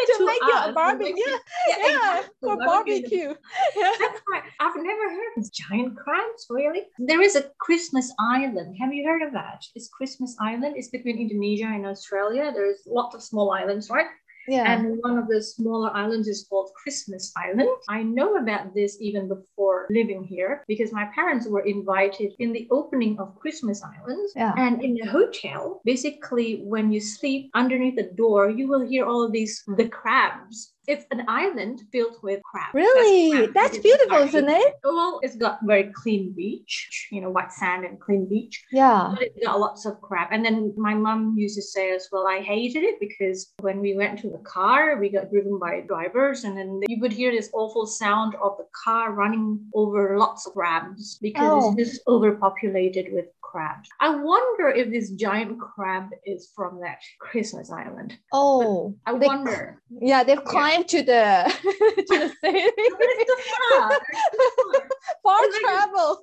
[0.04, 1.14] it to make you us, a barbecue.
[1.16, 3.02] make Yeah, yeah, exactly, for barbecue.
[3.02, 3.36] barbecue.
[3.76, 3.92] Yeah.
[4.00, 4.44] That's right.
[4.60, 6.84] I've never heard of giant crabs, really.
[7.00, 8.76] There is a Christmas Island.
[8.80, 9.64] Have you heard of that?
[9.76, 10.76] It's Christmas Island.
[10.78, 12.52] It's between Indonesia and Australia.
[12.54, 14.08] There's lots of small islands, right?
[14.50, 14.72] Yeah.
[14.72, 17.70] And one of the smaller islands is called Christmas Island.
[17.88, 22.68] I know about this even before living here because my parents were invited in the
[22.72, 24.30] opening of Christmas Island.
[24.36, 24.54] Yeah.
[24.58, 29.24] And in the hotel, basically, when you sleep underneath the door, you will hear all
[29.24, 30.74] of these the crabs.
[30.90, 32.74] It's an island filled with crabs.
[32.74, 33.32] really?
[33.38, 33.54] crabs.
[33.54, 34.74] That's beautiful, isn't it?
[34.84, 38.64] Well, it's got very clean beach, you know, white sand and clean beach.
[38.72, 39.12] Yeah.
[39.14, 40.30] But it got lots of crap.
[40.32, 43.96] And then my mum used to say as well, I hated it because when we
[43.96, 47.52] went to the car, we got driven by drivers, and then you would hear this
[47.54, 51.76] awful sound of the car running over lots of crabs because Oh.
[51.78, 53.90] it's just overpopulated with crabs.
[54.00, 58.16] I wonder if this giant crab is from that Christmas island.
[58.32, 59.82] Oh, I they- wonder.
[59.90, 62.72] yeah, they've climbed to the to the city.
[62.76, 63.92] But it's too far.
[63.92, 65.40] It's far.
[65.62, 66.20] Travel.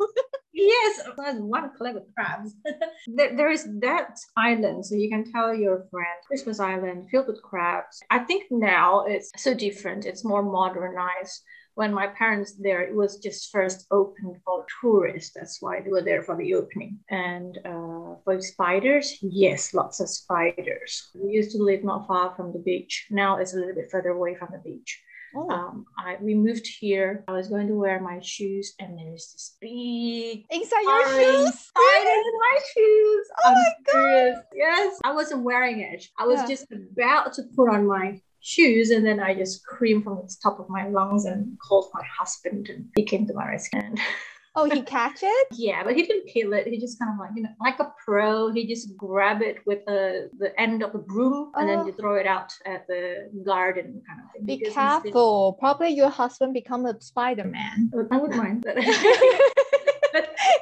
[0.53, 2.55] Yes, there's one collect with crabs.
[3.15, 7.43] there, there is that island, so you can tell your friend Christmas Island filled with
[7.43, 8.01] crabs.
[8.11, 10.07] I think now it's so different.
[10.07, 11.43] It's more modernized.
[11.77, 15.33] When my parents there, it was just first opened for tourists.
[15.37, 16.99] That's why they were there for the opening.
[17.11, 21.11] And uh, for spiders, yes, lots of spiders.
[21.15, 23.07] We used to live not far from the beach.
[23.11, 25.01] Now it's a little bit further away from the beach
[25.35, 25.51] Oh.
[25.51, 27.23] um, I, we moved here.
[27.29, 31.55] I was going to wear my shoes, and there's this big Inside your shoes?
[31.59, 33.27] spider in my shoes.
[33.45, 33.93] Oh I'm my God.
[33.93, 34.39] serious.
[34.55, 36.07] Yes, I wasn't wearing it.
[36.19, 36.47] I was Yeah.
[36.49, 40.61] just about to put on my shoes, and then I just screamed from the top
[40.61, 43.81] of my lungs and called my husband, and he came to my rescue.
[43.81, 43.99] And
[44.59, 45.49] Oh, he catch it?
[45.53, 46.67] yeah, but he didn't kill it.
[46.67, 48.51] He just kind of like you know, like a pro.
[48.51, 51.87] He just grab it with the the end of the broom, and then Oh.
[51.87, 54.47] you throw it out at the garden kind of thing.
[54.47, 55.59] Be because careful.
[55.61, 57.91] Probably your husband become a Spider-Man.
[58.11, 58.65] I wouldn't mind.
[58.67, 58.77] But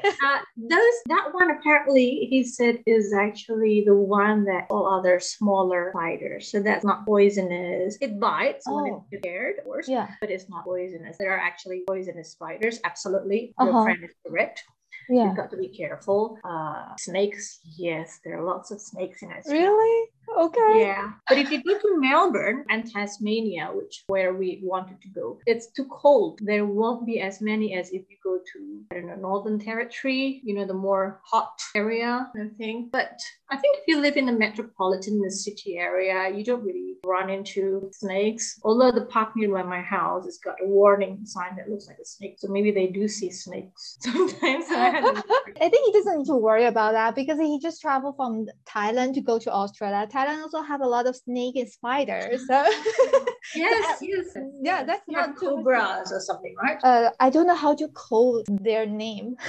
[0.05, 5.91] uh, those that one apparently he said is actually the one that all other smaller
[5.95, 6.51] spiders.
[6.51, 7.97] So that's not poisonous.
[8.01, 8.97] It bites when Oh.
[8.97, 10.09] it's prepared, of course, yeah.
[10.21, 11.17] but it's not poisonous.
[11.19, 12.81] There are actually poisonous spiders.
[12.85, 13.85] Absolutely, your Uh-huh.
[13.85, 14.63] friend is correct.
[15.09, 15.27] Yeah.
[15.27, 16.39] You've got to be careful.
[16.45, 19.69] Uh, snakes, yes, there are lots of snakes in Australia.
[19.69, 20.09] Really?
[20.39, 20.81] Okay.
[20.81, 25.39] Yeah, but if you go to Melbourne and Tasmania, which where we wanted to go,
[25.47, 26.41] it's too cold.
[26.43, 30.41] There won't be as many as if you go to I don't know Northern Territory,
[30.45, 32.89] you know, the more hot area kind of thing.
[32.93, 36.97] But I think if you live in the metropolitan, the city area, you don't really
[37.05, 38.59] run into snakes.
[38.65, 42.05] Although the park nearby my house has got a warning sign that looks like a
[42.05, 44.65] snake, so maybe they do see snakes sometimes.
[44.71, 45.23] I
[45.61, 49.15] I think he doesn't need to worry about that because he just traveled from Thailand
[49.15, 50.09] to go to Australia.
[50.15, 52.41] Thailand also have a lot of snake and spiders.
[52.49, 52.65] So
[53.55, 54.27] yes, yes,
[54.63, 56.79] Yeah, that's You not too much- cobras or something, right?
[56.83, 59.37] uh, I don't know how to call their name.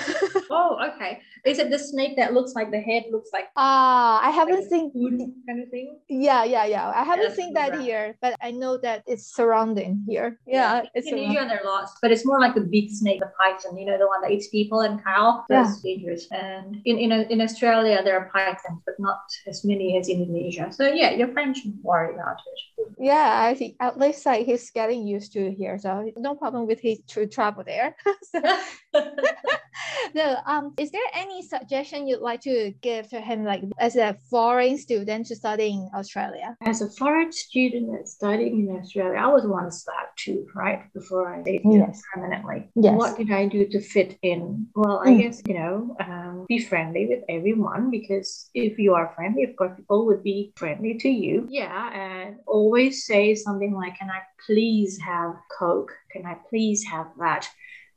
[0.47, 1.19] Oh, okay.
[1.43, 4.69] Is it the snake that looks like the head looks like Ah, I haven't a
[4.69, 4.89] seen.
[4.93, 5.97] spoon kind of thing?
[6.07, 6.93] Yeah, yeah, yeah.
[6.93, 7.81] I haven't Yes, seen that cobra.
[7.83, 10.37] here, but I know that it's surrounding here.
[10.45, 11.25] Yeah, it's in surrounding.
[11.33, 13.73] India there are lots, but it's more like the big snake, the python.
[13.77, 15.43] You know, the one that eats people and cow.
[15.49, 16.29] That's dangerous.
[16.31, 20.69] And in in, in Australia there are pythons, but not as many as in Indonesia.
[20.71, 22.59] So yeah, your friend shouldn't worry about it.
[23.01, 26.81] Yeah, I think at least like he's getting used to here, so no problem with
[26.81, 27.95] his to travel there.
[30.15, 34.15] no, um, is there any suggestion you'd like to give to him, like as a
[34.29, 36.55] foreign student to study in Australia?
[36.61, 40.81] As a foreign student that's studying in Australia, I was once that too, right?
[40.93, 42.01] Before I stayed here Yes.
[42.13, 42.69] permanently.
[42.75, 42.95] Yes.
[42.97, 44.67] What did I do to fit in?
[44.75, 45.21] Well, I Mm.
[45.21, 49.73] guess, you know, um, be friendly with everyone because if you are friendly, of course,
[49.75, 51.45] people would be friendly to you.
[51.49, 51.89] Yeah.
[51.93, 55.91] And always say something like, Can I please have Coke?
[56.11, 57.47] Can I please have that?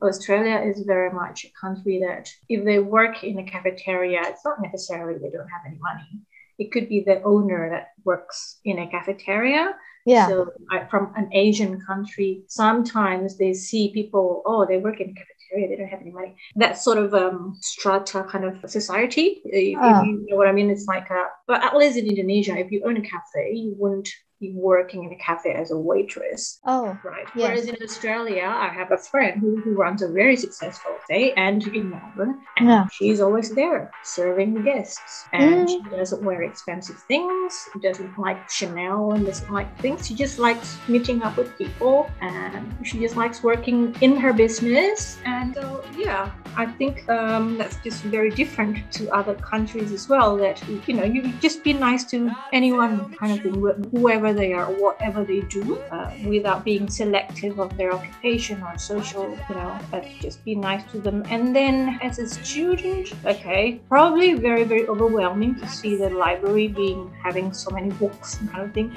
[0.02, 4.62] Australia is very much a country that if they work in a cafeteria, it's not
[4.62, 6.22] necessarily they don't have any money.
[6.58, 9.74] It could be the owner that works in a cafeteria.
[10.06, 10.26] Yeah.
[10.28, 15.14] So I, from an Asian country, sometimes they see people, oh, they work in a
[15.14, 16.34] cafeteria, they don't have any money.
[16.56, 20.00] That sort of um, strata kind of society, if, Ah.
[20.00, 20.70] if you know what I mean.
[20.70, 24.08] It's like, a, but at least in Indonesia, if you own a cafe, you wouldn't
[24.40, 26.60] be working in a cafe as a waitress.
[26.64, 27.26] oh, Right.
[27.34, 27.48] Yes.
[27.48, 31.66] Whereas in Australia, I have a friend who, who runs a very successful day and
[31.66, 32.86] in Melbourne, and Yeah.
[32.92, 35.24] she's always there serving the guests.
[35.32, 35.68] And Mm.
[35.68, 40.06] she doesn't wear expensive things, doesn't like Chanel and doesn't like things.
[40.06, 45.18] She just likes meeting up with people and she just likes working in her business.
[45.24, 50.36] And so, yeah, I think um, that's just very different to other countries as well.
[50.36, 50.56] That,
[50.88, 53.54] you know, you just be nice to anyone kind of thing,
[53.92, 58.76] whoever wherever they are, whatever they do, uh, without being selective of their occupation or
[58.76, 61.24] social, you know, uh, just be nice to them.
[61.30, 67.10] And then as a student, okay, probably very, very overwhelming to see the library being
[67.22, 68.92] having so many books and kind of thing.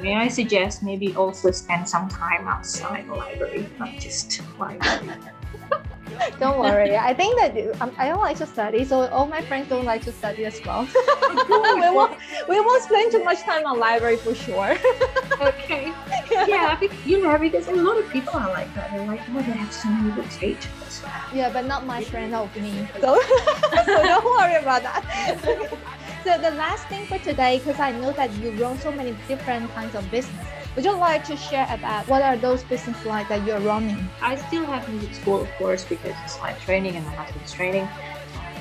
[0.00, 5.10] May I suggest maybe also spend some time outside the library, not just library.
[6.38, 6.96] Don't worry.
[6.96, 10.02] I think that um, I don't like to study, so all my friends don't like
[10.04, 10.82] to study as well.
[11.48, 14.76] we won't we won't spend too much time on library for sure.
[15.40, 15.92] okay.
[16.30, 18.90] Yeah, you know, because a lot of people are like that.
[18.92, 20.68] They're like, oh, they have so many books, hate.
[21.32, 22.88] Yeah, but not my friend of me.
[23.00, 23.20] So,
[23.84, 25.02] so don't worry about that.
[26.24, 29.70] so the last thing for today, because I know that you run so many different
[29.74, 30.46] kinds of business.
[30.74, 34.08] Would you like to share about what are those business like that you're running?
[34.22, 37.86] I still have music school, of course, because it's my training and my husband's training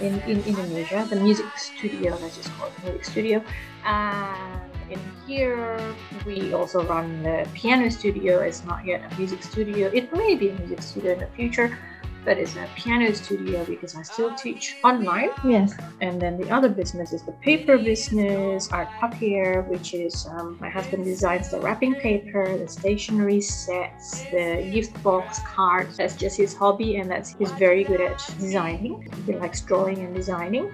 [0.02, 1.08] in, in Indonesia.
[1.10, 3.44] The music studio, let's just call it the music studio.
[3.86, 5.80] And in here,
[6.26, 8.40] we also run the piano studio.
[8.40, 9.90] It's not yet a music studio.
[9.94, 11.80] It may be a music studio in the future,
[12.24, 15.30] but it's a piano studio because I still teach online.
[15.44, 15.74] Yes.
[16.02, 20.70] And then the other business is the paper business, art papier, which is um, my
[20.70, 25.98] husband designs the wrapping paper, the stationery sets, the gift box cards.
[25.98, 29.08] That's just his hobby, and that's he's very good at designing.
[29.26, 30.72] He likes drawing and designing.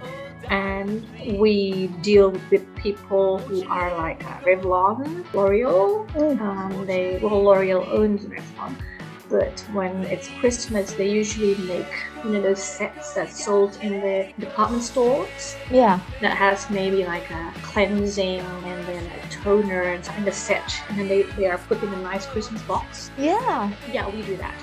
[0.50, 1.06] And
[1.40, 6.08] we deal with people who are like uh, Revlon, L'Oreal.
[6.12, 6.40] Mm.
[6.40, 8.76] Um, they well, L'Oreal owns Revlon
[9.30, 11.88] but when it's Christmas, they usually make
[12.24, 16.00] you know those sets that's sold in the department stores Yeah.
[16.22, 21.08] that has maybe like a cleansing and then a toner and the set, and then
[21.08, 23.12] they, they are put in a nice Christmas box.
[23.18, 23.72] Yeah.
[23.92, 24.56] Yeah, we do that.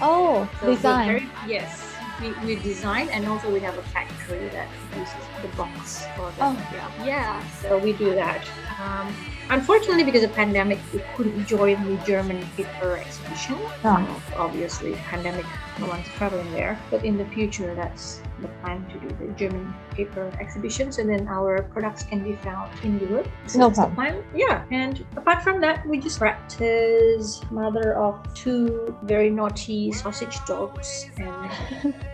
[0.00, 1.06] Oh, So design.
[1.06, 6.04] very- yes, we, we design and also we have a factory that uses the box
[6.16, 6.68] for the Oh.
[6.72, 7.44] yeah yeah.
[7.62, 8.44] So we do that.
[8.80, 9.12] Um,
[9.50, 13.56] unfortunately, because of pandemic, we couldn't join the German paper exhibition.
[13.84, 14.22] Oh.
[14.36, 15.46] Obviously, pandemic,
[15.80, 16.78] no one's traveling there.
[16.90, 21.28] But in the future, that's the plan to do the German paper exhibitions, and then
[21.28, 23.28] our products can be found in Europe.
[23.46, 24.22] So No the plan.
[24.34, 31.06] Yeah, and apart from that, we just practice mother of two very naughty sausage dogs
[31.18, 31.94] and.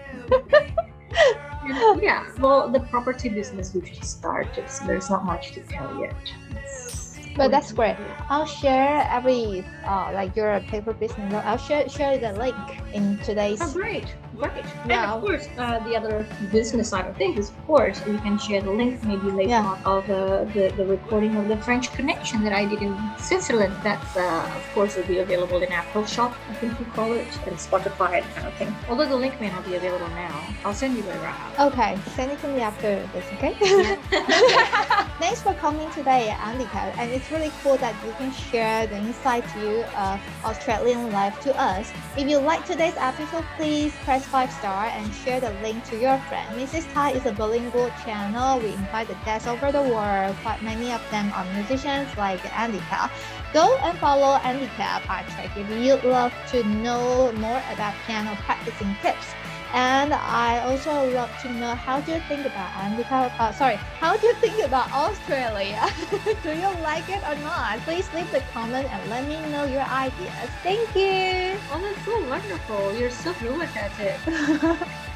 [1.63, 6.01] And, yeah, well, the property business we've just started, so there's not much to tell
[6.01, 6.15] yet.
[6.51, 6.90] It's
[7.37, 7.97] But that's great.
[8.29, 11.33] I'll share every uh like your paper business.
[11.33, 12.57] I'll share share the link
[12.93, 13.61] in today's.
[13.61, 14.65] Oh, great, great.
[14.85, 18.39] And of course, uh, the other business side of things, is, of course, we can
[18.39, 19.67] share the link maybe later Yeah.
[19.67, 23.75] on of uh, the, the recording of the French Connection that I did in Switzerland.
[23.83, 27.29] That's, uh, of course, will be available in Apple Shop, I think you call it,
[27.47, 28.75] and Spotify and kind of thing.
[28.89, 30.35] Although the link may not be available now,
[30.65, 31.61] I'll send you the route.
[31.73, 33.55] Okay, send it to me after this, okay?
[35.21, 36.97] Thanks for coming today, Andhika.
[36.99, 41.55] And it's really cool that you can share the insight view of Australian life to
[41.61, 41.93] us.
[42.17, 46.17] If you like today's episode, please press five star and share the link to your
[46.31, 46.49] friend.
[46.55, 46.87] Mrs.
[46.95, 48.61] Thai is a bilingual channel.
[48.61, 50.37] We invite the guests over the world.
[50.43, 53.11] Quite many of them are musicians like Andhika.
[53.53, 59.35] Go and follow Andhika Patrick if you'd love to know more about piano practicing tips.
[59.73, 63.31] And I also love to know how do you think about Andhika?
[63.39, 65.87] Uh, sorry, how do you think about Australia?
[66.43, 67.79] do you like it or not?
[67.81, 70.51] Please leave the comment and let me know your ideas.
[70.63, 71.61] Thank you.
[71.71, 72.95] Oh, that's so wonderful.
[72.95, 74.21] You're so fluent at it.